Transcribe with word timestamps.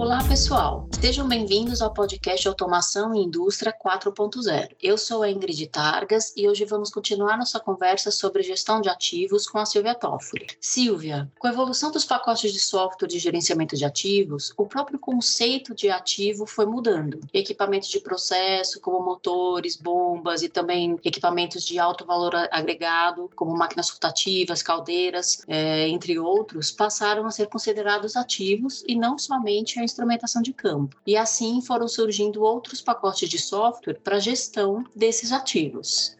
Olá, 0.00 0.24
pessoal. 0.26 0.88
Sejam 0.98 1.28
bem-vindos 1.28 1.82
ao 1.82 1.92
podcast 1.92 2.48
Automação 2.48 3.14
e 3.14 3.18
Indústria 3.18 3.70
4.0. 3.70 4.70
Eu 4.80 4.96
sou 4.96 5.22
a 5.22 5.30
Ingrid 5.30 5.66
Targas 5.66 6.32
e 6.34 6.48
hoje 6.48 6.64
vamos 6.64 6.88
continuar 6.88 7.36
nossa 7.36 7.60
conversa 7.60 8.10
sobre 8.10 8.42
gestão 8.42 8.80
de 8.80 8.88
ativos 8.88 9.46
com 9.46 9.58
a 9.58 9.66
Silvia 9.66 9.94
Toffoli. 9.94 10.46
Silvia, 10.58 11.30
com 11.38 11.46
a 11.46 11.50
evolução 11.50 11.90
dos 11.90 12.06
pacotes 12.06 12.50
de 12.50 12.58
software 12.58 13.08
de 13.08 13.18
gerenciamento 13.18 13.76
de 13.76 13.84
ativos, 13.84 14.54
o 14.56 14.64
próprio 14.64 14.98
conceito 14.98 15.74
de 15.74 15.90
ativo 15.90 16.46
foi 16.46 16.64
mudando. 16.64 17.20
Equipamentos 17.30 17.90
de 17.90 18.00
processo, 18.00 18.80
como 18.80 19.04
motores, 19.04 19.76
bombas 19.76 20.42
e 20.42 20.48
também 20.48 20.98
equipamentos 21.04 21.62
de 21.62 21.78
alto 21.78 22.06
valor 22.06 22.34
agregado, 22.50 23.28
como 23.36 23.54
máquinas 23.54 23.90
rotativas, 23.90 24.62
caldeiras, 24.62 25.42
é, 25.46 25.86
entre 25.88 26.18
outros, 26.18 26.70
passaram 26.70 27.26
a 27.26 27.30
ser 27.30 27.48
considerados 27.48 28.16
ativos 28.16 28.82
e 28.88 28.96
não 28.96 29.18
somente 29.18 29.78
a 29.78 29.89
instrumentação 29.90 30.40
de 30.40 30.52
campo. 30.52 30.96
E 31.06 31.16
assim 31.16 31.60
foram 31.60 31.88
surgindo 31.88 32.42
outros 32.42 32.80
pacotes 32.80 33.28
de 33.28 33.38
software 33.38 34.00
para 34.02 34.18
gestão 34.18 34.84
desses 34.94 35.32
ativos. 35.32 36.16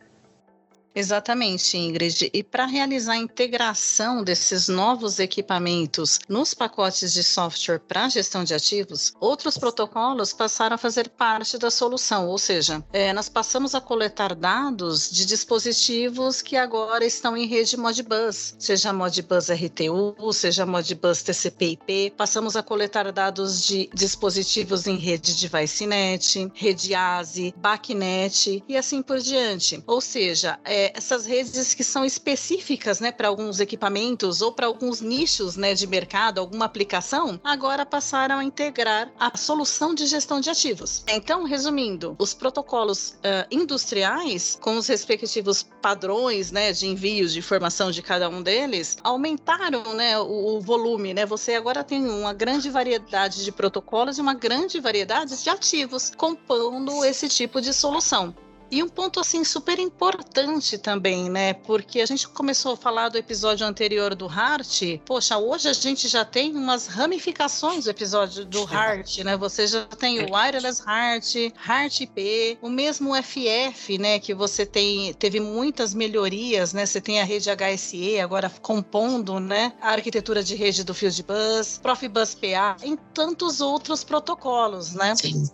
Exatamente, 0.95 1.79
Ingrid. 1.79 2.31
E 2.33 2.43
para 2.43 2.67
realizar 2.67 3.13
a 3.13 3.17
integração 3.17 4.25
desses 4.25 4.67
novos 4.67 5.21
equipamentos 5.21 6.19
nos 6.29 6.53
pacotes 6.53 7.13
de 7.13 7.23
software 7.23 7.79
para 7.79 8.09
gestão 8.09 8.43
de 8.43 8.55
ativos, 8.55 9.13
outros 9.21 9.57
protocolos 9.57 10.33
passaram 10.33 10.75
a 10.75 10.79
fazer 10.79 11.09
parte 11.09 11.59
da 11.59 11.71
solução, 11.71 12.29
ou 12.29 12.39
seja, 12.39 12.85
é, 12.93 13.13
nós 13.13 13.29
passamos 13.29 13.75
a 13.75 13.81
coletar 13.81 14.35
dados 14.35 15.11
de 15.11 15.25
dispositivos 15.25 16.43
que 16.43 16.57
agora 16.57 17.05
estão 17.05 17.37
em 17.37 17.47
rede 17.47 17.77
Modbus, 17.77 18.55
seja 18.59 18.93
Modbus 18.93 19.49
RTU, 19.49 20.33
seja 20.33 20.67
Modbus 20.67 21.23
TCP/IP. 21.23 22.15
Passamos 22.17 22.57
a 22.57 22.63
coletar 22.63 23.13
dados 23.13 23.65
de 23.65 23.89
dispositivos 23.95 24.87
em 24.87 24.97
rede 24.97 25.37
DeviceNet, 25.37 26.51
rede 26.55 26.95
ASI, 26.95 27.55
BACnet 27.57 28.65
e 28.69 28.77
assim 28.77 29.03
por 29.03 29.19
diante. 29.19 29.83
Ou 29.87 30.01
seja, 30.01 30.59
é, 30.65 30.80
é, 30.81 30.93
essas 30.95 31.27
redes 31.27 31.75
que 31.75 31.85
são 31.85 32.05
específicas 32.05 33.01
né, 33.01 33.13
para 33.13 33.29
alguns 33.29 33.61
equipamentos 33.61 34.41
ou 34.41 34.51
para 34.53 34.67
alguns 34.67 35.03
nichos 35.03 35.57
né, 35.57 35.75
de 35.75 35.87
mercado, 35.87 36.39
alguma 36.39 36.65
aplicação, 36.65 37.39
agora 37.45 37.85
passaram 37.85 38.39
a 38.39 38.45
integrar 38.45 39.13
a 39.19 39.37
solução 39.37 39.95
de 39.95 40.07
gestão 40.07 40.41
de 40.41 40.49
ativos. 40.49 41.05
Então, 41.07 41.45
resumindo, 41.45 42.17
os 42.19 42.33
protocolos 42.33 43.11
uh, 43.11 43.47
industriais, 43.51 44.59
com 44.61 44.77
os 44.77 44.87
respectivos 44.87 45.63
padrões 45.83 46.51
né, 46.51 46.73
de 46.73 46.87
envios 46.87 47.33
de 47.33 47.41
informação 47.41 47.91
de 47.91 48.01
cada 48.01 48.29
um 48.31 48.43
deles, 48.43 48.97
aumentaram 49.03 49.95
né, 49.95 50.19
o, 50.19 50.57
o 50.57 50.61
volume. 50.61 51.13
Né? 51.13 51.27
Você 51.27 51.55
agora 51.55 51.85
tem 51.85 52.09
uma 52.09 52.33
grande 52.33 52.71
variedade 52.71 53.45
de 53.45 53.53
protocolos 53.53 54.17
e 54.17 54.21
uma 54.21 54.35
grande 54.35 54.81
variedade 54.81 55.43
de 55.43 55.51
ativos 55.51 56.11
compondo 56.17 57.05
esse 57.05 57.29
tipo 57.29 57.61
de 57.61 57.75
solução. 57.75 58.35
E 58.71 58.83
um 58.83 58.89
ponto 58.89 59.19
assim 59.19 59.43
super 59.43 59.79
importante 59.81 60.79
também, 60.79 61.29
né? 61.29 61.55
Porque 61.55 62.01
a 62.01 62.07
gente 62.07 62.29
começou 62.29 62.75
a 62.75 62.77
falar 62.77 63.09
do 63.09 63.19
episódio 63.19 63.67
anterior 63.67 64.15
do 64.15 64.27
Heart. 64.27 65.01
Poxa, 65.05 65.37
hoje 65.39 65.69
a 65.69 65.73
gente 65.73 66.07
já 66.07 66.25
tem 66.25 66.55
umas 66.55 66.87
ramificações 66.87 67.85
do 67.85 67.91
episódio 67.91 68.45
do 68.45 68.63
Heart, 68.63 69.19
né? 69.19 69.37
Você 69.37 69.67
já 69.67 69.85
tem 69.87 70.21
o 70.21 70.33
Wireless 70.33 70.83
Heart, 70.87 71.53
Heart 71.69 72.01
IP, 72.03 72.59
o 72.63 72.69
mesmo 72.69 73.11
FF, 73.21 73.99
né? 73.99 74.21
Que 74.21 74.33
você 74.33 74.65
tem 74.65 75.13
teve 75.15 75.41
muitas 75.41 75.93
melhorias, 75.93 76.73
né? 76.73 76.87
Você 76.87 77.01
tem 77.01 77.21
a 77.21 77.25
rede 77.25 77.51
HSE 77.51 78.21
agora 78.21 78.49
compondo, 78.63 79.41
né? 79.41 79.73
A 79.81 79.91
arquitetura 79.91 80.45
de 80.45 80.55
rede 80.55 80.85
do 80.85 80.95
Fieldbus, 80.95 81.79
Profibus 81.83 82.37
PA, 82.37 82.77
em 82.85 82.97
tantos 83.13 83.61
outros 83.61 84.05
protocolos, 84.05 84.95
né? 84.95 85.17
Sim 85.17 85.51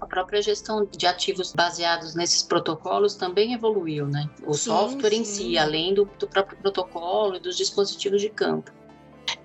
a 0.00 0.06
própria 0.06 0.42
gestão 0.42 0.84
de 0.84 1.06
ativos 1.06 1.52
baseados 1.52 2.14
nesses 2.14 2.42
protocolos 2.42 3.14
também 3.14 3.52
evoluiu, 3.54 4.06
né? 4.06 4.28
O 4.44 4.54
sim, 4.54 4.70
software 4.70 5.10
sim. 5.10 5.20
em 5.20 5.24
si, 5.24 5.58
além 5.58 5.94
do, 5.94 6.04
do 6.18 6.26
próprio 6.26 6.58
protocolo 6.58 7.36
e 7.36 7.40
dos 7.40 7.56
dispositivos 7.56 8.20
de 8.20 8.28
campo. 8.28 8.70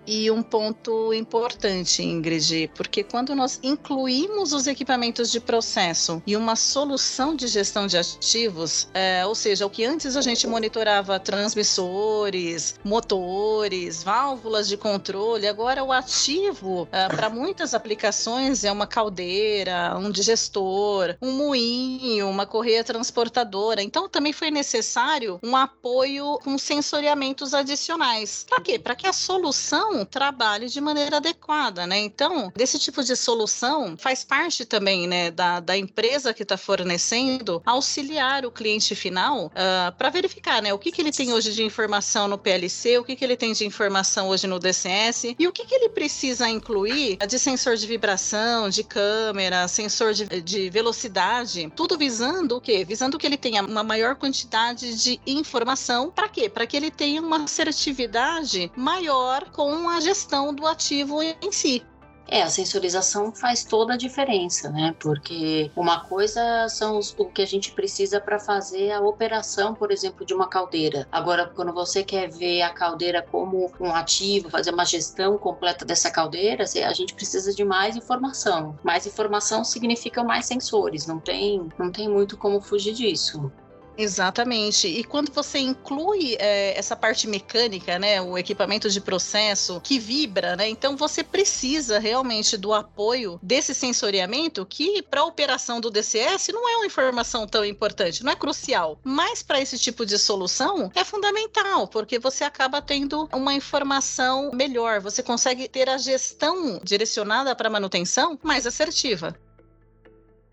E 0.06 0.32
um 0.32 0.42
ponto 0.42 1.14
importante, 1.14 2.02
Ingrid, 2.02 2.72
porque 2.76 3.04
quando 3.04 3.36
nós 3.36 3.60
incluímos 3.62 4.52
os 4.52 4.66
equipamentos 4.66 5.32
de 5.32 5.40
processo 5.40 6.22
e 6.26 6.36
uma 6.36 6.56
solução 6.56 7.36
de 7.36 7.48
gestão 7.48 7.86
de 7.86 7.98
ativos, 7.98 8.88
é, 8.94 9.26
ou 9.26 9.36
seja, 9.36 9.66
o 9.66 9.70
que 9.70 9.86
antes 9.86 10.16
a 10.16 10.22
gente 10.22 10.48
monitorava 10.48 11.20
transmissores, 11.20 12.76
motores, 12.84 14.04
válvulas 14.04 14.68
de 14.68 14.76
controle, 14.76 15.48
agora 15.48 15.84
o 15.84 15.92
ativo 15.92 16.88
é, 16.92 17.08
para 17.08 17.30
muitas 17.30 17.74
aplicações 17.74 18.64
é 18.64 18.72
uma 18.72 18.88
caldeira, 18.88 19.96
um 19.98 20.10
digestor, 20.10 21.16
um 21.22 21.32
moinho, 21.32 22.28
uma 22.28 22.46
correia 22.46 22.84
transportadora. 22.84 23.84
Então 23.84 24.10
também 24.10 24.34
foi 24.34 24.50
necessário 24.50 25.40
um 25.44 25.56
apoio 25.56 26.40
com 26.44 26.58
sensoriamentos 26.58 27.54
adicionais. 27.54 28.46
Para 28.50 28.62
quê? 28.62 28.80
Para 28.80 28.96
que 28.96 29.08
a 29.08 29.14
solução 29.14 29.91
trabalhe 30.06 30.68
de 30.68 30.80
maneira 30.82 31.18
adequada, 31.18 31.86
né? 31.86 32.00
Então, 32.00 32.52
desse 32.56 32.80
tipo 32.80 33.04
de 33.04 33.16
solução 33.16 33.96
faz 33.98 34.24
parte 34.24 34.66
também, 34.66 35.08
né, 35.08 35.32
da, 35.32 35.60
da 35.60 35.78
empresa 35.78 36.34
que 36.34 36.44
está 36.44 36.58
fornecendo 36.58 37.62
auxiliar 37.66 38.46
o 38.46 38.52
cliente 38.52 38.96
final 38.96 39.48
uh, 39.48 39.52
ah, 39.56 39.94
para 39.98 40.10
verificar, 40.10 40.62
né, 40.62 40.74
o 40.74 40.80
que, 40.80 40.92
que 40.92 41.02
ele 41.02 41.12
tem 41.12 41.34
hoje 41.34 41.54
de 41.54 41.64
informação 41.64 42.28
no 42.28 42.38
PLC, 42.38 42.98
o 42.98 43.04
que, 43.04 43.16
que 43.16 43.24
ele 43.24 43.38
tem 43.38 43.54
de 43.54 43.66
informação 43.66 44.30
hoje 44.30 44.48
no 44.48 44.60
DCS 44.60 45.36
e 45.38 45.48
o 45.48 45.52
que, 45.52 45.66
que 45.66 45.76
ele 45.76 45.90
precisa 45.90 46.48
incluir 46.50 47.18
de 47.18 47.40
sensor 47.40 47.76
de 47.76 47.88
vibração, 47.88 48.70
de 48.70 48.84
câmera, 48.84 49.68
sensor 49.68 50.14
de, 50.14 50.26
de 50.42 50.70
velocidade, 50.70 51.72
tudo 51.76 51.98
visando 51.98 52.58
o 52.58 52.62
quê? 52.62 52.86
Visando 52.86 53.18
que 53.18 53.26
ele 53.26 53.38
tenha 53.38 53.64
uma 53.64 53.84
maior 53.84 54.16
quantidade 54.16 54.96
de 54.96 55.20
informação. 55.26 56.12
Para 56.12 56.30
quê? 56.30 56.50
Para 56.50 56.66
que 56.66 56.78
ele 56.78 56.92
tenha 56.92 57.22
uma 57.22 57.44
assertividade 57.44 58.72
maior 58.76 59.50
com 59.52 59.81
com 59.82 59.90
a 59.90 60.00
gestão 60.00 60.54
do 60.54 60.68
ativo 60.68 61.24
em 61.24 61.52
si. 61.52 61.84
É, 62.28 62.44
a 62.44 62.50
sensorização 62.50 63.34
faz 63.34 63.66
toda 63.66 63.96
a 63.96 63.98
diferença, 63.98 64.70
né? 64.70 64.96
Porque 65.00 65.70
uma 65.76 66.06
coisa 66.06 66.70
são 66.70 66.98
os, 66.98 67.14
o 67.18 67.26
que 67.26 67.42
a 67.42 67.46
gente 67.46 67.74
precisa 67.74 68.22
para 68.22 68.40
fazer 68.40 68.92
a 68.92 69.02
operação, 69.02 69.74
por 69.74 69.92
exemplo, 69.92 70.26
de 70.26 70.34
uma 70.34 70.48
caldeira. 70.48 71.06
Agora, 71.12 71.52
quando 71.54 71.74
você 71.74 72.04
quer 72.04 72.30
ver 72.30 72.62
a 72.62 72.70
caldeira 72.70 73.22
como 73.22 73.70
um 73.82 73.94
ativo, 73.94 74.50
fazer 74.50 74.74
uma 74.74 74.86
gestão 74.86 75.38
completa 75.38 75.84
dessa 75.84 76.10
caldeira, 76.10 76.64
a 76.64 76.94
gente 76.94 77.14
precisa 77.16 77.54
de 77.54 77.66
mais 77.66 77.98
informação. 77.98 78.80
Mais 78.82 79.06
informação 79.06 79.66
significa 79.66 80.24
mais 80.24 80.46
sensores, 80.46 81.08
não 81.08 81.20
tem, 81.20 81.68
não 81.78 81.92
tem 81.92 82.08
muito 82.08 82.38
como 82.38 82.62
fugir 82.62 82.94
disso. 82.94 83.52
Exatamente. 83.98 84.88
E 84.88 85.04
quando 85.04 85.32
você 85.32 85.60
inclui 85.60 86.36
é, 86.40 86.78
essa 86.78 86.96
parte 86.96 87.28
mecânica, 87.28 88.00
né, 88.00 88.22
o 88.22 88.38
equipamento 88.38 88.90
de 88.90 89.02
processo 89.02 89.82
que 89.82 90.00
vibra, 90.00 90.56
né, 90.56 90.68
então 90.70 90.96
você 90.96 91.24
precisa 91.24 92.00
realmente 92.00 92.58
do 92.58 92.74
apoio 92.74 93.40
desse 93.44 93.74
sensoriamento 93.74 94.66
que 94.66 95.02
para 95.04 95.22
a 95.22 95.26
operação 95.26 95.80
do 95.80 95.92
DCS 95.92 96.50
não 96.50 96.68
é 96.70 96.78
uma 96.78 96.86
informação 96.86 97.46
tão 97.46 97.66
importante, 97.66 98.24
não 98.24 98.32
é 98.32 98.36
crucial, 98.36 99.00
mas 99.04 99.44
para 99.44 99.60
esse 99.60 99.78
tipo 99.78 100.06
de 100.06 100.18
solução 100.18 100.92
é 100.96 101.04
fundamental, 101.04 101.88
porque 101.88 102.18
você 102.18 102.44
acaba 102.44 102.82
tendo 102.82 103.30
uma 103.34 103.54
informação 103.54 104.52
melhor, 104.54 105.00
você 105.00 105.22
consegue 105.22 105.68
ter 105.68 105.90
a 105.90 105.98
gestão 105.98 106.80
direcionada 106.84 107.56
para 107.56 107.70
manutenção 107.70 108.40
mais 108.44 108.66
assertiva. 108.66 109.36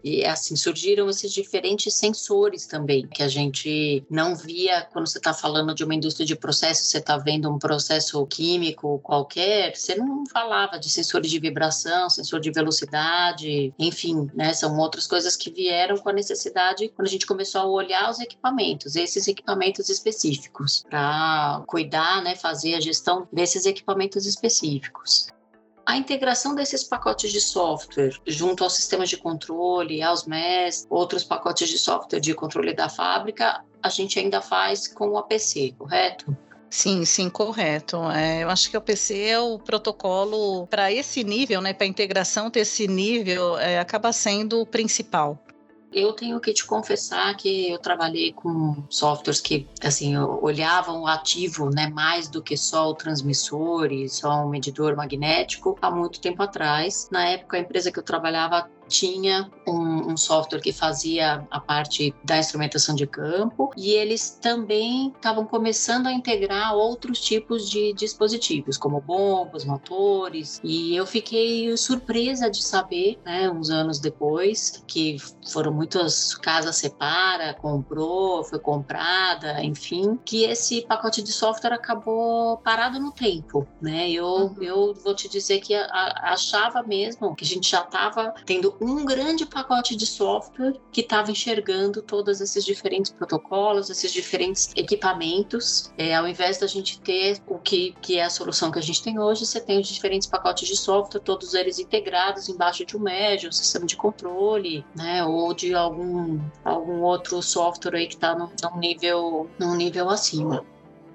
E 0.02 0.24
assim 0.24 0.54
surgiram 0.56 1.08
esses 1.08 1.32
diferentes 1.32 1.94
sensores 1.94 2.66
também, 2.66 3.06
que 3.06 3.22
a 3.22 3.28
gente 3.28 4.04
não 4.08 4.36
via 4.36 4.86
quando 4.92 5.06
você 5.06 5.18
está 5.18 5.34
falando 5.34 5.74
de 5.74 5.84
uma 5.84 5.94
indústria 5.94 6.24
de 6.24 6.36
processo, 6.36 6.84
você 6.84 6.98
está 6.98 7.16
vendo 7.18 7.50
um 7.50 7.58
processo 7.58 8.24
químico 8.26 9.00
qualquer, 9.00 9.76
você 9.76 9.94
não 9.96 10.24
falava 10.26 10.78
de 10.78 10.88
sensores 10.88 11.30
de 11.30 11.38
vibração, 11.38 12.08
sensor 12.08 12.40
de 12.40 12.50
velocidade, 12.50 13.74
enfim, 13.78 14.30
né? 14.34 14.52
São 14.54 14.76
outras 14.78 15.06
coisas 15.06 15.36
que 15.36 15.50
vieram 15.50 15.98
com 15.98 16.08
a 16.08 16.12
necessidade 16.12 16.88
quando 16.94 17.08
a 17.08 17.10
gente 17.10 17.26
começou 17.26 17.60
a 17.60 17.66
olhar 17.66 18.10
os 18.10 18.20
equipamentos, 18.20 18.96
esses 18.96 19.26
equipamentos 19.26 19.88
específicos, 19.88 20.84
para 20.88 21.62
cuidar, 21.66 22.22
né, 22.22 22.34
fazer 22.34 22.74
a 22.74 22.80
gestão 22.80 23.26
desses 23.32 23.66
equipamentos 23.66 24.26
específicos. 24.26 25.28
A 25.88 25.96
integração 25.96 26.54
desses 26.54 26.84
pacotes 26.84 27.32
de 27.32 27.40
software 27.40 28.14
junto 28.26 28.62
aos 28.62 28.74
sistemas 28.74 29.08
de 29.08 29.16
controle, 29.16 30.02
aos 30.02 30.26
MES, 30.26 30.86
outros 30.90 31.24
pacotes 31.24 31.66
de 31.66 31.78
software 31.78 32.20
de 32.20 32.34
controle 32.34 32.74
da 32.74 32.90
fábrica, 32.90 33.64
a 33.82 33.88
gente 33.88 34.18
ainda 34.18 34.42
faz 34.42 34.86
com 34.86 35.08
o 35.08 35.16
APC, 35.16 35.74
correto? 35.78 36.36
Sim, 36.68 37.06
sim, 37.06 37.30
correto. 37.30 37.96
É, 38.10 38.42
eu 38.42 38.50
acho 38.50 38.70
que 38.70 38.76
o 38.76 38.82
PC 38.82 39.28
é 39.28 39.40
o 39.40 39.58
protocolo 39.58 40.66
para 40.66 40.92
esse 40.92 41.24
nível, 41.24 41.62
né, 41.62 41.72
para 41.72 41.86
a 41.86 41.88
integração 41.88 42.50
desse 42.50 42.86
nível, 42.86 43.58
é, 43.58 43.78
acaba 43.78 44.12
sendo 44.12 44.60
o 44.60 44.66
principal. 44.66 45.42
Eu 45.92 46.12
tenho 46.12 46.38
que 46.38 46.52
te 46.52 46.66
confessar 46.66 47.34
que 47.36 47.70
eu 47.70 47.78
trabalhei 47.78 48.32
com 48.32 48.84
softwares 48.90 49.40
que, 49.40 49.66
assim, 49.82 50.16
olhavam 50.18 51.02
o 51.02 51.06
ativo, 51.06 51.70
né, 51.70 51.88
mais 51.88 52.28
do 52.28 52.42
que 52.42 52.56
só 52.56 52.90
o 52.90 52.94
transmissor 52.94 53.90
e 53.90 54.08
só 54.08 54.44
um 54.44 54.50
medidor 54.50 54.94
magnético 54.94 55.78
há 55.80 55.90
muito 55.90 56.20
tempo 56.20 56.42
atrás. 56.42 57.08
Na 57.10 57.26
época, 57.26 57.56
a 57.56 57.60
empresa 57.60 57.90
que 57.90 57.98
eu 57.98 58.02
trabalhava 58.04 58.70
tinha 58.88 59.50
um, 59.66 60.12
um, 60.12 60.16
software 60.16 60.60
que 60.60 60.72
fazia 60.72 61.46
a 61.50 61.60
parte 61.60 62.14
da 62.24 62.38
instrumentação 62.38 62.94
de 62.94 63.06
campo 63.06 63.70
e 63.76 63.90
eles 63.90 64.38
também 64.40 65.08
estavam 65.08 65.44
começando 65.44 66.06
a 66.06 66.12
integrar 66.12 66.74
outros 66.74 67.20
tipos 67.20 67.68
de 67.68 67.92
dispositivos, 67.92 68.76
como 68.76 69.00
bombas, 69.00 69.64
motores. 69.64 70.60
E 70.64 70.96
eu 70.96 71.06
fiquei 71.06 71.76
surpresa 71.76 72.50
de 72.50 72.62
saber, 72.62 73.18
né, 73.24 73.50
uns 73.50 73.70
anos 73.70 73.98
depois, 73.98 74.82
que 74.86 75.16
foram 75.52 75.72
muitas 75.72 76.34
casas 76.34 76.76
separa, 76.76 77.54
comprou, 77.54 78.42
foi 78.44 78.58
comprada, 78.58 79.62
enfim, 79.62 80.18
que 80.24 80.44
esse 80.44 80.82
pacote 80.82 81.22
de 81.22 81.32
software 81.32 81.74
acabou 81.74 82.56
parado 82.58 82.98
no 82.98 83.12
tempo, 83.12 83.66
né? 83.80 84.10
Eu, 84.10 84.26
uhum. 84.26 84.56
eu 84.62 84.94
vou 84.94 85.14
te 85.14 85.28
dizer 85.28 85.60
que 85.60 85.74
a, 85.74 85.84
a, 85.84 86.32
achava 86.32 86.82
mesmo 86.82 87.34
que 87.34 87.44
a 87.44 87.46
gente 87.46 87.70
já 87.70 87.82
estava 87.82 88.34
tendo 88.46 88.77
um 88.80 89.04
grande 89.04 89.44
pacote 89.44 89.96
de 89.96 90.06
software 90.06 90.74
que 90.92 91.00
estava 91.00 91.30
enxergando 91.30 92.02
todos 92.02 92.40
esses 92.40 92.64
diferentes 92.64 93.10
protocolos, 93.10 93.90
esses 93.90 94.12
diferentes 94.12 94.70
equipamentos. 94.76 95.92
É, 95.98 96.14
ao 96.14 96.26
invés 96.26 96.58
da 96.58 96.66
gente 96.66 97.00
ter 97.00 97.40
o 97.46 97.58
que, 97.58 97.94
que 98.00 98.18
é 98.18 98.24
a 98.24 98.30
solução 98.30 98.70
que 98.70 98.78
a 98.78 98.82
gente 98.82 99.02
tem 99.02 99.18
hoje, 99.18 99.44
você 99.44 99.60
tem 99.60 99.80
os 99.80 99.88
diferentes 99.88 100.28
pacotes 100.28 100.68
de 100.68 100.76
software, 100.76 101.20
todos 101.20 101.54
eles 101.54 101.78
integrados 101.78 102.48
embaixo 102.48 102.84
de 102.84 102.96
um 102.96 103.00
médio, 103.00 103.48
um 103.48 103.52
sistema 103.52 103.86
de 103.86 103.96
controle, 103.96 104.84
né, 104.96 105.24
ou 105.24 105.52
de 105.54 105.74
algum, 105.74 106.40
algum 106.64 107.02
outro 107.02 107.42
software 107.42 107.96
aí 107.96 108.06
que 108.06 108.14
está 108.14 108.34
num, 108.34 108.78
nível, 108.78 109.50
num 109.58 109.74
nível 109.74 110.08
acima. 110.08 110.64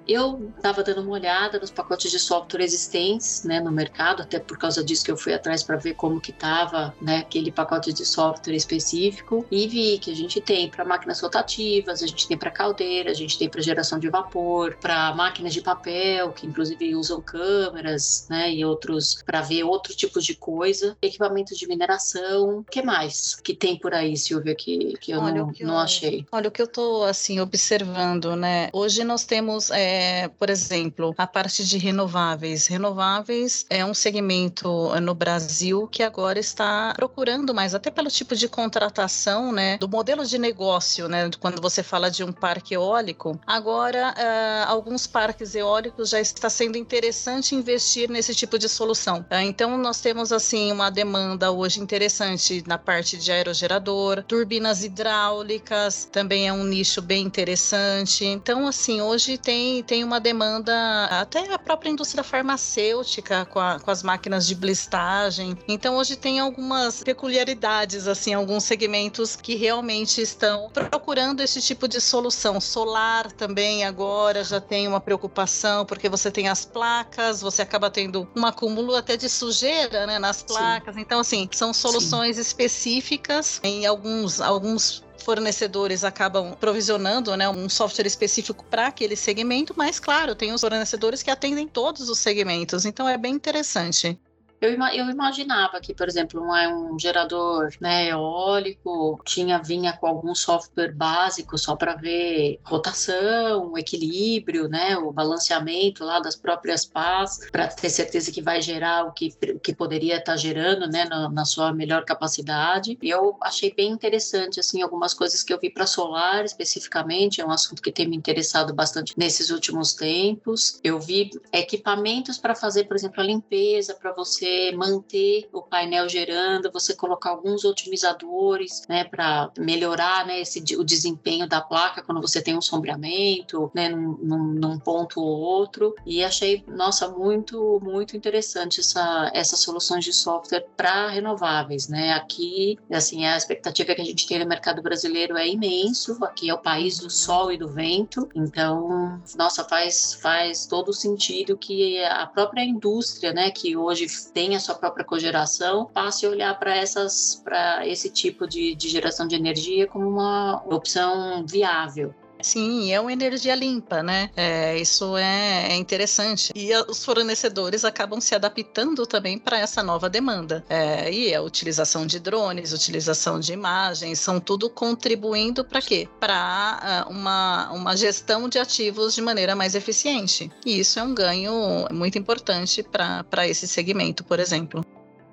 Eu 0.06 0.52
estava 0.56 0.82
dando 0.82 1.00
uma 1.00 1.12
olhada 1.12 1.58
nos 1.58 1.70
pacotes 1.70 2.10
de 2.10 2.18
software 2.18 2.62
existentes 2.62 3.42
né, 3.44 3.60
no 3.60 3.72
mercado, 3.72 4.22
até 4.22 4.38
por 4.38 4.58
causa 4.58 4.84
disso 4.84 5.04
que 5.04 5.10
eu 5.10 5.16
fui 5.16 5.32
atrás 5.32 5.62
para 5.62 5.76
ver 5.76 5.94
como 5.94 6.20
que 6.20 6.30
estava 6.30 6.94
né, 7.00 7.18
aquele 7.18 7.50
pacote 7.50 7.92
de 7.92 8.04
software 8.04 8.54
específico 8.54 9.46
e 9.50 9.66
vi 9.66 9.98
que 9.98 10.10
a 10.10 10.14
gente 10.14 10.40
tem 10.40 10.68
para 10.68 10.84
máquinas 10.84 11.20
rotativas, 11.20 12.02
a 12.02 12.06
gente 12.06 12.28
tem 12.28 12.36
para 12.36 12.50
caldeira, 12.50 13.10
a 13.10 13.14
gente 13.14 13.38
tem 13.38 13.48
para 13.48 13.62
geração 13.62 13.98
de 13.98 14.08
vapor, 14.10 14.76
para 14.76 15.14
máquinas 15.14 15.54
de 15.54 15.62
papel, 15.62 16.32
que 16.32 16.46
inclusive 16.46 16.94
usam 16.94 17.20
câmeras 17.20 18.26
né, 18.28 18.52
e 18.52 18.64
outros 18.64 19.22
para 19.24 19.40
ver 19.40 19.64
outros 19.64 19.96
tipos 19.96 20.24
de 20.24 20.34
coisa, 20.34 20.96
equipamentos 21.00 21.56
de 21.56 21.66
mineração, 21.66 22.58
o 22.58 22.64
que 22.64 22.82
mais 22.82 23.36
que 23.36 23.54
tem 23.54 23.78
por 23.78 23.94
aí, 23.94 24.16
Silvia, 24.16 24.54
que, 24.54 24.94
que 25.00 25.12
eu 25.12 25.20
olha, 25.20 25.42
não, 25.42 25.52
que 25.52 25.64
não 25.64 25.74
eu, 25.74 25.80
achei? 25.80 26.26
Olha, 26.30 26.48
o 26.48 26.50
que 26.50 26.60
eu 26.60 26.66
estou 26.66 27.04
assim, 27.04 27.40
observando, 27.40 28.36
né? 28.36 28.68
Hoje 28.72 29.02
nós 29.02 29.24
temos... 29.24 29.70
É, 29.70 29.93
é, 29.94 30.28
por 30.28 30.50
exemplo, 30.50 31.14
a 31.16 31.26
parte 31.26 31.64
de 31.64 31.78
renováveis. 31.78 32.66
Renováveis 32.66 33.64
é 33.70 33.84
um 33.84 33.94
segmento 33.94 34.92
é, 34.92 34.98
no 34.98 35.14
Brasil 35.14 35.86
que 35.86 36.02
agora 36.02 36.38
está 36.38 36.92
procurando 36.96 37.54
mais, 37.54 37.74
até 37.74 37.90
pelo 37.90 38.10
tipo 38.10 38.34
de 38.34 38.48
contratação, 38.48 39.52
né, 39.52 39.78
do 39.78 39.88
modelo 39.88 40.26
de 40.26 40.36
negócio, 40.36 41.08
né, 41.08 41.30
quando 41.38 41.62
você 41.62 41.82
fala 41.82 42.10
de 42.10 42.24
um 42.24 42.32
parque 42.32 42.74
eólico. 42.74 43.38
Agora, 43.46 44.14
uh, 44.16 44.70
alguns 44.70 45.06
parques 45.06 45.54
eólicos 45.54 46.10
já 46.10 46.20
está 46.20 46.50
sendo 46.50 46.76
interessante 46.76 47.54
investir 47.54 48.10
nesse 48.10 48.34
tipo 48.34 48.58
de 48.58 48.68
solução. 48.68 49.20
Uh, 49.30 49.42
então, 49.44 49.78
nós 49.78 50.00
temos 50.00 50.32
assim 50.32 50.72
uma 50.72 50.90
demanda 50.90 51.52
hoje 51.52 51.80
interessante 51.80 52.64
na 52.66 52.78
parte 52.78 53.16
de 53.16 53.30
aerogerador, 53.30 54.24
turbinas 54.24 54.82
hidráulicas, 54.82 56.08
também 56.10 56.48
é 56.48 56.52
um 56.52 56.64
nicho 56.64 57.00
bem 57.00 57.24
interessante. 57.24 58.24
Então, 58.24 58.66
assim, 58.66 59.00
hoje 59.00 59.38
tem 59.38 59.83
tem 59.84 60.02
uma 60.02 60.18
demanda, 60.18 60.72
até 61.10 61.52
a 61.52 61.58
própria 61.58 61.90
indústria 61.90 62.24
farmacêutica 62.24 63.44
com, 63.46 63.60
a, 63.60 63.78
com 63.78 63.90
as 63.90 64.02
máquinas 64.02 64.46
de 64.46 64.54
blistagem. 64.54 65.56
Então 65.68 65.96
hoje 65.96 66.16
tem 66.16 66.40
algumas 66.40 67.02
peculiaridades, 67.02 68.08
assim, 68.08 68.34
alguns 68.34 68.64
segmentos 68.64 69.36
que 69.36 69.54
realmente 69.54 70.20
estão 70.20 70.70
procurando 70.72 71.40
esse 71.40 71.60
tipo 71.60 71.86
de 71.86 72.00
solução. 72.00 72.60
Solar 72.60 73.30
também 73.30 73.84
agora 73.84 74.42
já 74.42 74.60
tem 74.60 74.88
uma 74.88 75.00
preocupação, 75.00 75.84
porque 75.84 76.08
você 76.08 76.30
tem 76.30 76.48
as 76.48 76.64
placas, 76.64 77.40
você 77.40 77.62
acaba 77.62 77.90
tendo 77.90 78.28
um 78.34 78.44
acúmulo 78.46 78.94
até 78.96 79.16
de 79.16 79.28
sujeira 79.28 80.06
né, 80.06 80.18
nas 80.18 80.42
placas. 80.42 80.94
Sim. 80.94 81.00
Então, 81.00 81.20
assim, 81.20 81.48
são 81.52 81.72
soluções 81.74 82.36
Sim. 82.36 82.42
específicas 82.42 83.60
em 83.62 83.86
alguns, 83.86 84.40
alguns 84.40 85.03
fornecedores 85.24 86.04
acabam 86.04 86.54
provisionando 86.54 87.36
né, 87.36 87.48
um 87.48 87.68
software 87.68 88.06
específico 88.06 88.64
para 88.70 88.86
aquele 88.86 89.16
segmento, 89.16 89.74
mas 89.76 89.98
claro, 89.98 90.34
tem 90.34 90.52
os 90.52 90.60
fornecedores 90.60 91.22
que 91.22 91.30
atendem 91.30 91.66
todos 91.66 92.08
os 92.08 92.18
segmentos, 92.18 92.84
então 92.84 93.08
é 93.08 93.16
bem 93.16 93.34
interessante. 93.34 94.18
Eu, 94.64 94.82
eu 94.94 95.10
imaginava 95.10 95.78
que, 95.78 95.92
por 95.92 96.08
exemplo, 96.08 96.40
um, 96.40 96.94
um 96.94 96.98
gerador 96.98 97.68
né, 97.78 98.08
eólico 98.08 99.20
tinha 99.22 99.58
vinha 99.58 99.92
com 99.92 100.06
algum 100.06 100.34
software 100.34 100.94
básico 100.94 101.58
só 101.58 101.76
para 101.76 101.94
ver 101.94 102.58
rotação, 102.64 103.76
equilíbrio, 103.76 104.66
né, 104.66 104.96
o 104.96 105.12
balanceamento 105.12 106.02
lá 106.02 106.18
das 106.18 106.34
próprias 106.34 106.86
pás, 106.86 107.40
para 107.52 107.68
ter 107.68 107.90
certeza 107.90 108.32
que 108.32 108.40
vai 108.40 108.62
gerar 108.62 109.06
o 109.06 109.12
que, 109.12 109.34
que 109.62 109.74
poderia 109.74 110.16
estar 110.16 110.32
tá 110.32 110.36
gerando, 110.36 110.86
né, 110.86 111.04
na, 111.04 111.28
na, 111.28 111.44
sua 111.44 111.70
melhor 111.70 112.04
capacidade. 112.06 112.96
E 113.02 113.10
eu 113.10 113.36
achei 113.42 113.70
bem 113.74 113.90
interessante 113.90 114.58
assim 114.60 114.80
algumas 114.80 115.12
coisas 115.12 115.42
que 115.42 115.52
eu 115.52 115.60
vi 115.60 115.68
para 115.68 115.86
solar 115.86 116.44
especificamente, 116.44 117.40
é 117.40 117.44
um 117.44 117.50
assunto 117.50 117.82
que 117.82 117.92
tem 117.92 118.08
me 118.08 118.16
interessado 118.16 118.72
bastante 118.72 119.12
nesses 119.18 119.50
últimos 119.50 119.92
tempos. 119.92 120.80
Eu 120.82 120.98
vi 120.98 121.30
equipamentos 121.52 122.38
para 122.38 122.54
fazer, 122.54 122.84
por 122.84 122.96
exemplo, 122.96 123.20
a 123.20 123.24
limpeza 123.24 123.94
para 123.94 124.12
você 124.12 124.53
manter 124.72 125.48
o 125.52 125.62
painel 125.62 126.08
gerando, 126.08 126.70
você 126.72 126.94
colocar 126.94 127.30
alguns 127.30 127.64
otimizadores, 127.64 128.82
né, 128.88 129.04
para 129.04 129.50
melhorar, 129.58 130.26
né, 130.26 130.40
esse, 130.40 130.62
o 130.76 130.84
desempenho 130.84 131.48
da 131.48 131.60
placa 131.60 132.02
quando 132.02 132.20
você 132.20 132.42
tem 132.42 132.56
um 132.56 132.60
sombreamento, 132.60 133.70
né, 133.74 133.88
num, 133.88 134.16
num, 134.54 134.78
ponto 134.78 135.20
ou 135.20 135.40
outro. 135.40 135.94
E 136.04 136.22
achei, 136.22 136.64
nossa, 136.66 137.08
muito, 137.08 137.80
muito 137.82 138.16
interessante 138.16 138.80
essa, 138.80 139.30
essas 139.34 139.60
soluções 139.60 140.04
de 140.04 140.12
software 140.12 140.66
para 140.76 141.08
renováveis, 141.08 141.88
né? 141.88 142.12
Aqui, 142.12 142.78
assim, 142.90 143.24
a 143.24 143.36
expectativa 143.36 143.94
que 143.94 144.00
a 144.00 144.04
gente 144.04 144.26
tem 144.26 144.38
no 144.38 144.46
mercado 144.46 144.82
brasileiro 144.82 145.36
é 145.36 145.48
imenso. 145.48 146.18
Aqui 146.24 146.50
é 146.50 146.54
o 146.54 146.58
país 146.58 146.98
do 146.98 147.08
sol 147.10 147.52
e 147.52 147.56
do 147.56 147.68
vento, 147.68 148.28
então, 148.34 149.20
nossa, 149.36 149.64
faz, 149.64 150.14
faz 150.14 150.66
todo 150.66 150.92
sentido 150.92 151.56
que 151.56 152.02
a 152.04 152.26
própria 152.26 152.62
indústria, 152.62 153.32
né, 153.32 153.50
que 153.50 153.76
hoje 153.76 154.08
tem 154.34 154.56
a 154.56 154.60
sua 154.60 154.74
própria 154.74 155.04
cogeração, 155.04 155.86
passe 155.86 156.26
a 156.26 156.28
olhar 156.28 156.58
para 156.58 156.76
essas 156.76 157.40
para 157.42 157.86
esse 157.86 158.10
tipo 158.10 158.46
de, 158.46 158.74
de 158.74 158.88
geração 158.88 159.28
de 159.28 159.36
energia 159.36 159.86
como 159.86 160.08
uma 160.08 160.62
opção 160.66 161.46
viável. 161.46 162.12
Sim, 162.44 162.92
é 162.92 163.00
uma 163.00 163.10
energia 163.10 163.54
limpa, 163.54 164.02
né? 164.02 164.28
É, 164.36 164.76
isso 164.78 165.16
é, 165.16 165.72
é, 165.72 165.76
interessante. 165.76 166.52
E 166.54 166.76
os 166.90 167.02
fornecedores 167.02 167.86
acabam 167.86 168.20
se 168.20 168.34
adaptando 168.34 169.06
também 169.06 169.38
para 169.38 169.58
essa 169.58 169.82
nova 169.82 170.10
demanda. 170.10 170.62
É, 170.68 171.10
e 171.10 171.34
a 171.34 171.40
utilização 171.40 172.06
de 172.06 172.20
drones, 172.20 172.74
utilização 172.74 173.40
de 173.40 173.54
imagens, 173.54 174.20
são 174.20 174.38
tudo 174.38 174.68
contribuindo 174.68 175.64
para 175.64 175.80
quê? 175.80 176.06
Para 176.20 177.06
uh, 177.08 177.10
uma, 177.10 177.72
uma 177.72 177.96
gestão 177.96 178.46
de 178.46 178.58
ativos 178.58 179.14
de 179.14 179.22
maneira 179.22 179.56
mais 179.56 179.74
eficiente. 179.74 180.52
E 180.66 180.80
isso 180.80 180.98
é 180.98 181.02
um 181.02 181.14
ganho 181.14 181.88
muito 181.90 182.18
importante 182.18 182.82
para 182.82 183.48
esse 183.48 183.66
segmento, 183.66 184.22
por 184.22 184.38
exemplo. 184.38 184.84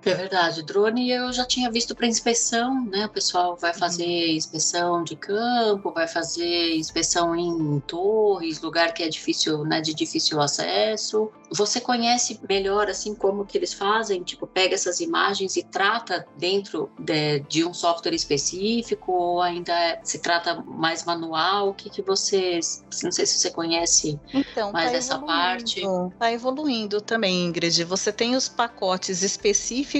É 0.03 0.15
verdade, 0.15 0.63
drone 0.63 1.11
eu 1.11 1.31
já 1.31 1.45
tinha 1.45 1.69
visto 1.69 1.95
para 1.95 2.07
inspeção, 2.07 2.85
né? 2.85 3.05
O 3.05 3.09
pessoal 3.09 3.55
vai 3.55 3.73
fazer 3.73 4.03
uhum. 4.03 4.35
inspeção 4.35 5.03
de 5.03 5.15
campo, 5.15 5.91
vai 5.91 6.07
fazer 6.07 6.75
inspeção 6.75 7.35
em 7.35 7.79
torres, 7.81 8.61
lugar 8.61 8.93
que 8.93 9.03
é 9.03 9.09
difícil, 9.09 9.63
né, 9.63 9.79
de 9.79 9.93
difícil 9.93 10.41
acesso. 10.41 11.29
Você 11.51 11.79
conhece 11.81 12.39
melhor 12.47 12.89
assim 12.89 13.13
como 13.13 13.45
que 13.45 13.57
eles 13.57 13.73
fazem? 13.73 14.23
Tipo, 14.23 14.47
pega 14.47 14.73
essas 14.73 15.01
imagens 15.01 15.55
e 15.57 15.63
trata 15.63 16.25
dentro 16.37 16.89
de, 16.97 17.41
de 17.41 17.65
um 17.65 17.73
software 17.73 18.15
específico 18.15 19.11
ou 19.11 19.41
ainda 19.41 19.73
é, 19.73 19.99
se 20.03 20.19
trata 20.19 20.63
mais 20.65 21.03
manual? 21.03 21.69
O 21.69 21.73
que 21.73 21.89
que 21.89 22.01
você, 22.01 22.59
não 23.03 23.11
sei 23.11 23.25
se 23.25 23.37
você 23.37 23.51
conhece 23.51 24.19
então, 24.33 24.71
mais 24.71 24.91
tá 24.91 24.97
essa 24.97 25.19
parte. 25.19 25.81
Tá 26.17 26.31
evoluindo 26.31 27.01
também, 27.01 27.45
Ingrid. 27.45 27.83
Você 27.83 28.11
tem 28.11 28.35
os 28.35 28.47
pacotes 28.47 29.21
específicos 29.21 29.90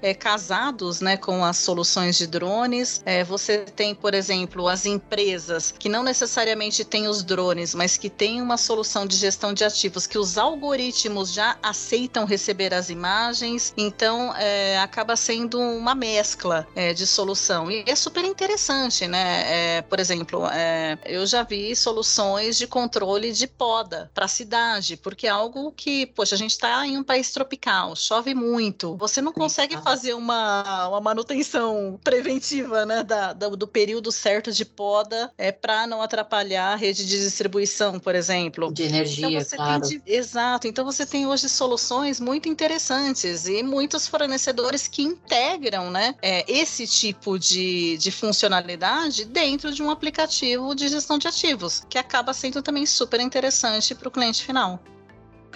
é, 0.00 0.14
casados, 0.14 1.00
né, 1.00 1.16
com 1.16 1.44
as 1.44 1.58
soluções 1.58 2.16
de 2.16 2.26
drones. 2.26 3.02
É, 3.04 3.24
você 3.24 3.58
tem, 3.58 3.94
por 3.94 4.14
exemplo, 4.14 4.68
as 4.68 4.86
empresas 4.86 5.74
que 5.78 5.88
não 5.88 6.02
necessariamente 6.02 6.84
têm 6.84 7.08
os 7.08 7.22
drones, 7.22 7.74
mas 7.74 7.96
que 7.96 8.08
têm 8.08 8.40
uma 8.40 8.56
solução 8.56 9.06
de 9.06 9.16
gestão 9.16 9.52
de 9.52 9.64
ativos 9.64 10.06
que 10.06 10.18
os 10.18 10.38
algoritmos 10.38 11.32
já 11.32 11.56
aceitam 11.62 12.24
receber 12.24 12.72
as 12.72 12.90
imagens, 12.90 13.74
Então, 13.76 14.34
é, 14.36 14.78
acaba 14.78 15.16
sendo 15.16 15.58
uma 15.58 15.94
mescla 15.94 16.66
é, 16.74 16.92
de 16.92 17.06
solução. 17.06 17.70
E 17.70 17.84
é 17.86 17.94
super 17.96 18.24
interessante, 18.24 19.06
né? 19.06 19.78
É, 19.78 19.82
por 19.82 19.98
exemplo, 20.00 20.46
é, 20.48 20.98
eu 21.04 21.26
já 21.26 21.42
vi 21.42 21.74
soluções 21.74 22.56
de 22.56 22.66
controle 22.66 23.32
de 23.32 23.46
poda 23.46 24.10
para 24.14 24.24
a 24.26 24.28
cidade, 24.28 24.96
porque 24.96 25.26
é 25.26 25.30
algo 25.30 25.72
que, 25.72 26.06
poxa, 26.06 26.34
a 26.34 26.38
gente 26.38 26.52
está 26.52 26.86
em 26.86 26.98
um 26.98 27.04
país 27.04 27.30
tropical, 27.32 27.94
chove 27.96 28.34
muito, 28.34 28.96
você 28.96 29.20
não 29.20 29.25
consegue 29.32 29.76
fazer 29.78 30.14
uma, 30.14 30.88
uma 30.88 31.00
manutenção 31.00 31.98
preventiva, 32.02 32.84
né, 32.86 33.02
da, 33.02 33.32
do, 33.32 33.56
do 33.56 33.66
período 33.66 34.10
certo 34.12 34.52
de 34.52 34.64
poda 34.64 35.32
é, 35.36 35.52
para 35.52 35.86
não 35.86 36.02
atrapalhar 36.02 36.72
a 36.72 36.76
rede 36.76 37.06
de 37.06 37.18
distribuição, 37.20 37.98
por 37.98 38.14
exemplo. 38.14 38.72
De 38.72 38.82
energia, 38.82 39.40
então, 39.40 39.56
claro. 39.56 39.82
De, 39.82 40.02
exato. 40.06 40.66
Então, 40.66 40.84
você 40.84 41.04
tem 41.06 41.26
hoje 41.26 41.48
soluções 41.48 42.20
muito 42.20 42.48
interessantes 42.48 43.46
e 43.46 43.62
muitos 43.62 44.06
fornecedores 44.06 44.88
que 44.88 45.02
integram 45.02 45.90
né, 45.90 46.14
é, 46.22 46.44
esse 46.50 46.86
tipo 46.86 47.38
de, 47.38 47.96
de 47.98 48.10
funcionalidade 48.10 49.24
dentro 49.24 49.72
de 49.72 49.82
um 49.82 49.90
aplicativo 49.90 50.74
de 50.74 50.88
gestão 50.88 51.18
de 51.18 51.28
ativos, 51.28 51.84
que 51.88 51.98
acaba 51.98 52.32
sendo 52.32 52.62
também 52.62 52.86
super 52.86 53.20
interessante 53.20 53.94
para 53.94 54.08
o 54.08 54.10
cliente 54.10 54.44
final 54.44 54.80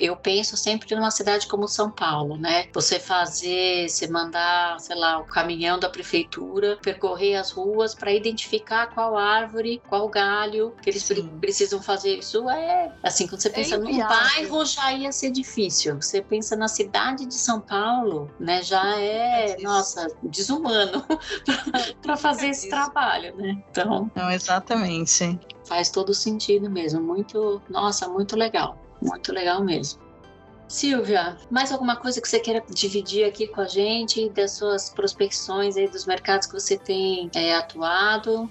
eu 0.00 0.16
penso 0.16 0.57
sempre 0.57 0.95
numa 0.95 1.11
cidade 1.11 1.47
como 1.47 1.69
São 1.69 1.90
Paulo, 1.90 2.37
né? 2.37 2.66
Você 2.75 2.99
fazer, 2.99 3.88
você 3.88 4.09
mandar, 4.09 4.78
sei 4.80 4.97
lá, 4.97 5.19
o 5.19 5.25
caminhão 5.25 5.78
da 5.78 5.88
prefeitura 5.88 6.78
percorrer 6.83 7.37
as 7.37 7.50
ruas 7.50 7.95
para 7.95 8.12
identificar 8.12 8.88
qual 8.88 9.16
árvore, 9.16 9.83
qual 9.88 10.09
galho 10.09 10.75
que 10.83 10.90
eles 10.90 11.02
Sim. 11.02 11.38
precisam 11.38 11.83
fazer. 11.83 12.19
Isso 12.19 12.49
é 12.49 12.92
assim, 13.02 13.26
quando 13.26 13.40
você 13.40 13.49
é 13.49 13.52
pensa 13.52 13.75
é 13.75 13.78
num 13.78 13.99
bairro 13.99 14.64
já 14.64 14.92
ia 14.92 15.12
ser 15.12 15.30
difícil. 15.30 15.97
Você 16.00 16.23
pensa 16.23 16.57
na 16.57 16.69
cidade 16.69 17.26
de 17.26 17.35
São 17.35 17.61
Paulo, 17.61 18.30
né? 18.38 18.62
Já 18.62 18.99
é, 18.99 19.52
é 19.52 19.62
nossa, 19.62 20.07
desumano 20.23 21.04
para 22.02 22.16
fazer 22.16 22.49
esse 22.49 22.69
trabalho, 22.69 23.37
né? 23.37 23.62
Então, 23.71 24.11
Não, 24.14 24.30
exatamente. 24.30 25.38
Faz 25.64 25.90
todo 25.90 26.12
sentido 26.12 26.71
mesmo, 26.71 27.00
muito, 27.00 27.62
nossa, 27.69 28.09
muito 28.09 28.37
legal. 28.37 28.80
Muito 29.02 29.33
legal 29.33 29.64
mesmo. 29.64 30.00
Silvia, 30.69 31.37
mais 31.50 31.73
alguma 31.73 31.97
coisa 31.97 32.21
que 32.21 32.28
você 32.28 32.38
queira 32.38 32.62
dividir 32.71 33.25
aqui 33.25 33.49
com 33.49 33.61
a 33.61 33.66
gente 33.66 34.28
das 34.30 34.52
suas 34.52 34.88
prospecções 34.88 35.76
aí 35.76 35.88
dos 35.88 36.07
mercados 36.07 36.47
que 36.47 36.52
você 36.52 36.78
tem 36.78 37.28
é, 37.35 37.57
atuado? 37.57 38.49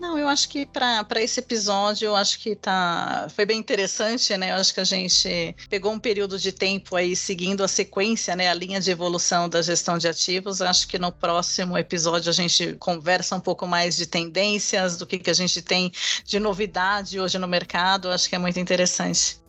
Não, 0.00 0.16
eu 0.16 0.28
acho 0.28 0.48
que 0.48 0.64
para 0.64 1.04
esse 1.16 1.40
episódio, 1.40 2.06
eu 2.06 2.16
acho 2.16 2.38
que 2.38 2.54
tá, 2.54 3.26
foi 3.34 3.44
bem 3.44 3.58
interessante, 3.58 4.34
né? 4.36 4.52
Eu 4.52 4.54
acho 4.54 4.72
que 4.72 4.80
a 4.80 4.84
gente 4.84 5.56
pegou 5.68 5.92
um 5.92 5.98
período 5.98 6.38
de 6.38 6.52
tempo 6.52 6.94
aí 6.94 7.16
seguindo 7.16 7.64
a 7.64 7.68
sequência, 7.68 8.36
né? 8.36 8.48
A 8.48 8.54
linha 8.54 8.80
de 8.80 8.90
evolução 8.90 9.48
da 9.48 9.60
gestão 9.60 9.98
de 9.98 10.06
ativos. 10.06 10.62
Acho 10.62 10.86
que 10.86 11.00
no 11.00 11.10
próximo 11.10 11.76
episódio 11.76 12.30
a 12.30 12.32
gente 12.32 12.74
conversa 12.74 13.34
um 13.34 13.40
pouco 13.40 13.66
mais 13.66 13.96
de 13.96 14.06
tendências, 14.06 14.96
do 14.96 15.04
que, 15.04 15.18
que 15.18 15.30
a 15.30 15.34
gente 15.34 15.60
tem 15.60 15.92
de 16.24 16.38
novidade 16.38 17.18
hoje 17.20 17.36
no 17.36 17.48
mercado. 17.48 18.08
Acho 18.08 18.28
que 18.28 18.36
é 18.36 18.38
muito 18.38 18.60
interessante. 18.60 19.40